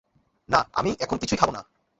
[0.49, 1.61] না, আমি এখন কিছুই খাব না।